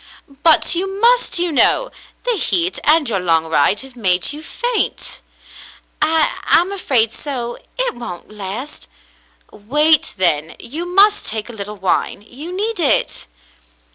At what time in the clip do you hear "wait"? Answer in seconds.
9.51-10.15